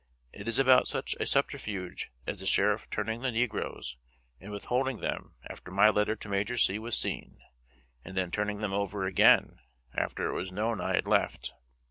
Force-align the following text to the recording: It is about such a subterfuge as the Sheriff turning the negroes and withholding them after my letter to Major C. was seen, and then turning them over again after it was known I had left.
It 0.33 0.47
is 0.47 0.57
about 0.57 0.87
such 0.87 1.15
a 1.19 1.27
subterfuge 1.27 2.11
as 2.25 2.39
the 2.39 2.47
Sheriff 2.47 2.89
turning 2.89 3.21
the 3.21 3.29
negroes 3.31 3.97
and 4.39 4.51
withholding 4.51 4.99
them 4.99 5.35
after 5.47 5.69
my 5.69 5.89
letter 5.91 6.15
to 6.15 6.27
Major 6.27 6.57
C. 6.57 6.79
was 6.79 6.97
seen, 6.97 7.37
and 8.03 8.17
then 8.17 8.31
turning 8.31 8.61
them 8.61 8.73
over 8.73 9.05
again 9.05 9.59
after 9.93 10.27
it 10.27 10.33
was 10.33 10.51
known 10.51 10.81
I 10.81 10.95
had 10.95 11.05
left. 11.05 11.53